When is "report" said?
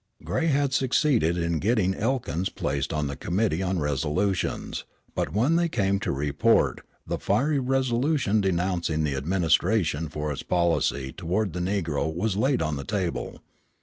6.11-6.81